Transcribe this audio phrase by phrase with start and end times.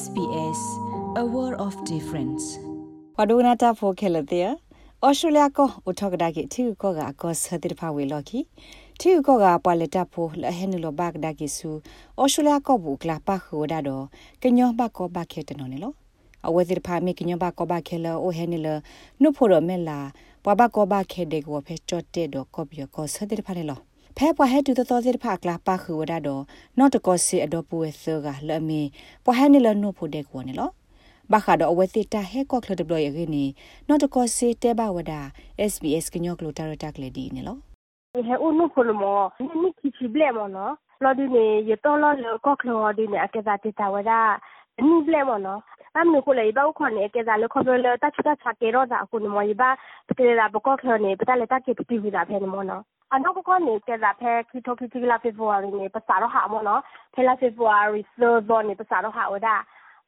[0.00, 0.60] SBS
[1.22, 2.44] a world of difference
[3.18, 4.48] ဝဒုနာတာဖိုခဲလတဲ့
[5.06, 8.38] ဩစတြေးလျကိုဥထကဒါကိတီကိုကအကောဆတိဖာဝေလော်ကီ
[9.00, 11.70] တီကိုကပွာလက်တာဖိုလဟဲနလိုဘက်ဒါကိဆူ
[12.20, 14.04] ဩစတြေးလျကိုဘူးကလာပါခိုဒါတော့
[14.42, 15.92] ကညောဘကောဘခဲတနော်နေလော
[16.46, 18.68] အဝဲတိဖာမိကညောဘကောဘခဲလောအိုဟဲနလ
[19.22, 19.98] နုဖိုရမဲလာ
[20.44, 23.80] ပွာဘကောဘခဲဒေကိုဖဲချော့တဲ့တော့ကောပြကောဆတိဖာနေလော
[24.16, 26.42] ဖဲပွားဟဲတူတော်စစ်ဖာကလာပါခူဝဒါတော့
[26.78, 28.80] နော့တကောစီအတော့ပွေသကလအမီ
[29.24, 30.70] ပွားဟဲနီလနုဖို့တဲ့ကောနေလော
[31.32, 33.44] ဘာခါတော့အဝဲစစ်တာဟဲကော့ကလဒဘလရင်းနီ
[33.88, 35.20] နော့တကောစီတဲဘဝဒါ
[35.72, 37.56] SBS ကညောကလိုတာရတက်လေဒီနေလော
[38.12, 39.20] ဟဲဦးနုဖို့လမော
[39.62, 40.72] နိခိချိဘလဲမောနော်
[41.02, 42.16] လော်ဒီနေရတော့လော်
[42.46, 44.20] ကော့ကလောဒီနေအကစားတတာဝဒါ
[44.88, 45.60] နိဘလဲမောနော်
[45.96, 49.70] အမ်နုကိုလေဘာခွန်နေကစားလခေါ်လို့တချတာချကေရောဒါအခုနမောရပါ
[50.08, 52.82] တကယ်လာဘကော့ကလောနေပတလက်တကေပတိဝိဒါဖဲနေမောနော်
[53.14, 56.82] အနောက်ကကနေကလာဖဲခီတိုခီတီလာဖေဖော်ဝါရီနေပစာတော့ဟာမောနော်
[57.14, 59.56] ဖဲလာဖေဖော်ဝါရီဆိုတော့နေပစာတော့ဟာဝဒါ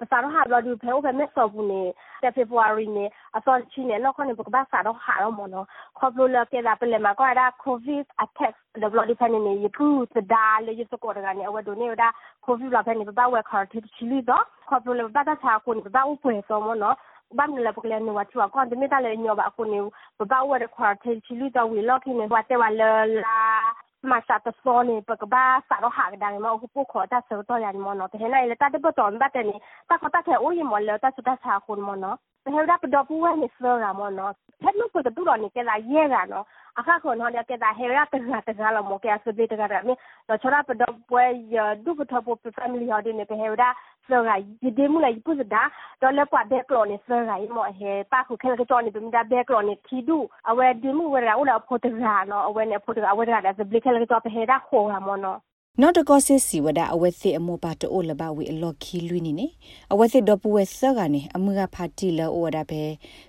[0.01, 1.83] ပစာတော့ဟာဘလဒူဖဲ over မက်ဆော့ဘူးနေ
[2.23, 3.05] တဲ့ဖေဖော်ဝါရီနေ
[3.37, 5.67] အစောချီနေနောက်ခနေပကဘာစာတော့ဟာတော့မောနော်
[5.99, 12.09] ခေါပလိုလာကလာပလေမှာကွာဒါ covid attack the blood depend နေရပူသဒါလေရစကောတကနေအဝဒိုနေဒါ
[12.47, 16.97] covid လာဖဲနေပပဝဲခါတီချီလီတော့ခေါပလိုလာပတာချာကိုနေပပဥပွဲစောမောနော်
[17.39, 19.85] บ้านเราพวกเรนวัดชัวก่อนจะไม่ได้เลยเนาะแบบคนเนี่ย
[20.31, 22.83] บ้าว่าจะควาเทชิลุจะวิลล็อกที่เนี่ยวัดแต่ว่าเล
[23.27, 23.41] ลา
[24.11, 29.59] มาสาตโซนี่ปกบ้าสารหากดังมาโอ้กูขอตาเสือตัวยันมอนเนาะแต่เห็นอะไรตาได้ปตอนบ้าแต่นี่
[29.89, 34.31] ตาเขาตาแค่โอ้ยมอนแล้วตาสุดาชาคนมอนเนาะแต่เห็นได้ปดอผู้ว่าเนี่ยเสือรามอนเนาะ
[34.61, 36.45] แค่ลูกกูจะดูหล่อนี่แกลายแย่กันเนาะ
[36.79, 39.95] အခါခွန်ဟောရကဲဒါဟေရတကတကလာမောကရစပိတကရမေ
[40.29, 43.75] တော့ချရာပဒပွဲရဒုပထပပဖမီလီဟောဒီနေ pe hera
[44.09, 47.37] so ga yide mu la yipu da do le kwa be klo ni so ga
[47.55, 50.75] mo he pa khu khel ke choni bim da be klo ni thi du awe
[50.83, 51.89] di mu we ra u la pho ta
[52.29, 54.87] no awe ne pho ta awe da da zbli khel ke to pe hera kho
[54.91, 55.33] ga mo no
[55.81, 59.47] နော်တကောစစ်စီဝဒအဝဲသိအမောပါတိုလဘဝီအလော်ခီလွီနီနေ
[59.93, 62.83] အဝဲသိဒပဝဲဆကနေအမှုကဖာတီလောဝဒပဲ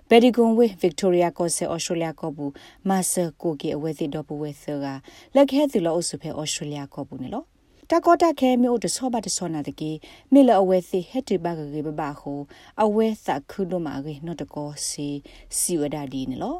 [0.08, 2.52] ဘယ်ဒီကွန်ဝေဗစ်တိုရီယာကောဆေအော်စတြေးလျကောဘူး
[2.88, 4.84] မာဆာကိုကေအဝဲသိဒပဝဲဆက
[5.34, 7.44] လက်ခဲသူလောအဆုဖဲအော်စတြေးလျကောဘူးနေလော
[7.90, 9.90] တကောတခဲမြို့တဆောဘတဆောနာတကေ
[10.32, 12.32] မေလအဝဲသိဟက်တီဘဂရေဘဘခု
[12.84, 15.08] အဝဲသခုဒမရေနော်တကောစီ
[15.58, 16.56] စီဝဒဒီနေလော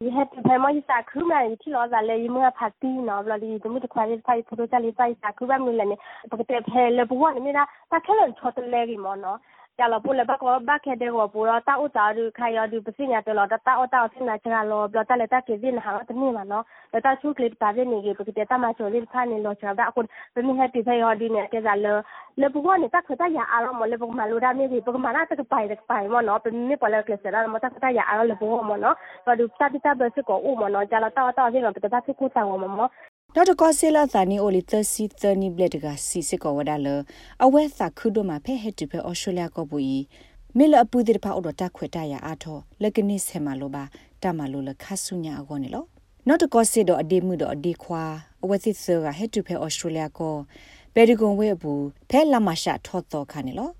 [0.00, 2.70] you had to pay more sa kuma ni ti lo za le yi mo pa
[2.80, 5.32] ti no lo li du mi de kwa li sai photo cha li sai sa
[5.34, 5.96] kuma mi le ne
[6.30, 8.80] pa ke te phe le bu wa ni mi da ta ke le chot le
[8.86, 9.32] ri mo no
[9.78, 20.00] ကြလောပူလဘကောဘခဲတဲ့ကိုပူတော့တာဥတာရခိုင်ရဒီပစညာတလောတာအတာစနာချာလောဘလတလက်တာကေဇင်းဟာတမီမနော်လတာချူကလစ်တာရနေကေပကိတမချိုလစ်ဖာနေလောချာဒါအခု
[20.34, 21.86] ပမီဟတိဖေယောဒီနေကေဇာလ
[22.40, 28.96] လေပူဝနေတာခတာရအားမလေပူမလူဒါမီပကမနာတကပိုင်တကပိုင်မနော်ပမီပလကလစရာမတခတာရအားလေပူမနော်
[29.26, 32.80] ဘာဒူတာတိတာဘစကိုဥမနော်ကြလောတာတာဒီလောပတတာတိကူတာဝမမ
[33.38, 36.88] နောက်တကောဆေလာသနီအိုလီသစီသနီဘလက်တကစီစစ်ကောဝဒါလ
[37.44, 39.98] အဝဲသခုဒိုမှာဖဲဟက်တူဖဲအော်စတြေးလျကောပူီ
[40.56, 43.84] မေလအပူဒီဖာအော်ဒတာခွေတရအားထောလက်ကနိဆေမာလိုပါ
[44.22, 45.84] တမလိုလခဆုညာအကောနေလော
[46.26, 48.04] နောက်တကောဆေတော့အဒီမှုတော့အဒီခွာ
[48.42, 50.36] အဝဲစစ်ဆာကဟက်တူဖဲအော်စတြေးလျကော
[50.94, 53.70] ဘယ်ဒီကွန်ဝဲဘူးဖဲလာမရှာထော့တော့ခါနေလော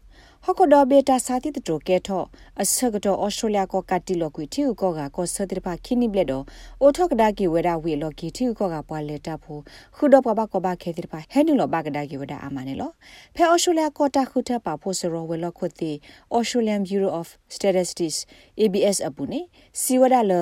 [0.50, 2.24] ဟကဒဘေတာစာတိတကဲထော
[2.62, 6.44] အစကတော့ဩစတြေးလျကကတိလောကွေတီဥကောကကောဆဒရပါခိနိဘလက်တော့
[6.80, 9.60] အိုထောကဒါကီဝဒဝေလောကီတီဥကောကပွာလက်တာဖို့
[9.96, 12.90] ခုတော့ပပကဘခဲတိပါဟဲနုလောဘကဒါကီဝဒအာမနေလော
[13.34, 15.92] ဖဲဩစတြေးလျကတာခုထပါဖို့စရောဝေလောခွတ်တီ
[16.36, 18.18] Australian Bureau of Statistics
[18.62, 19.40] ABS အပူနေ
[19.80, 20.32] စီဝဒလ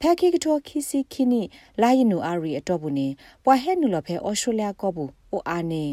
[0.00, 1.42] ဖဲခိကထောခီစီခိနိ
[1.82, 3.08] လာယနူအာရီအတော့ဘူးနေ
[3.44, 5.84] ပွာဟဲနုလောဖဲဩစတြေးလျကောဘူးအိုအာနေ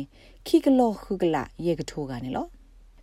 [0.48, 2.48] ခိကလောခုကလာယေကထိုးကနေလော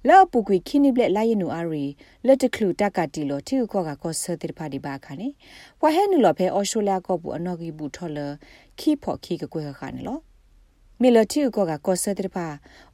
[0.09, 1.85] လောပုကွေခိနိဘလက်လာယနူအာရီ
[2.27, 5.29] လက်တကလူတက်ကတီလောတီကောကကောဆာတိဖာဒီဘာခါနေ
[5.81, 8.19] ဝဟဲနူလောဖဲအော်စတြေးလျကောဘူးအနော်ဂီဘူးထော်လ
[8.79, 10.19] ခိဖို့ခိကကွေခါနေလော
[11.01, 12.47] မီလတီကောကကောဆာတိဖာ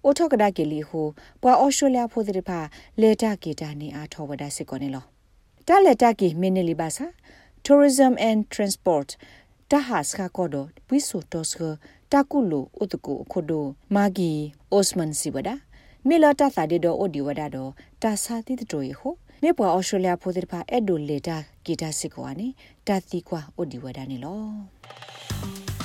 [0.05, 1.07] အိုထောကဒါကေလီဟို
[1.43, 2.59] ပွာအော်စတြေးလျဖို့တိဖာ
[3.01, 5.05] လေတာကေတာနေအားထောဝဒါစစ်ကောနေလော
[5.69, 7.07] တာလက်တာကေမင်းနေလီဘာစာ
[7.67, 9.09] tourism and transport
[9.71, 10.57] တဟစခကောဒ
[10.89, 11.63] ဝိဆိုတောစက
[12.13, 13.65] တာကုလိုဥတကူခိုဒို
[13.95, 14.31] မာဂီ
[14.73, 15.57] အိုစမန်စီဝဒါ
[16.09, 17.71] မေလာတာသာဒေဒိုအိုဒီဝဒါတော့
[18.03, 22.49] တာစာတိတတိုရဟိုမေပွာဩစတြေးလျဖိုးတဲ့ဖာအဲ့ဒိုလေတာဂီတာစစ်ကွာနေ
[22.87, 24.41] တာတိကွာအိုဒီဝဒါနေလော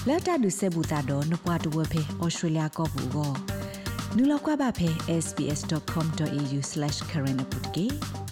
[0.07, 3.31] လက်တာဒုဆေဘူတာတော့နပွားတဝဖေဩစတြေးလျကောဘူးကော
[4.15, 4.89] နူလောက်ကွာပါဖေ
[5.23, 8.26] sbs.com.au/current update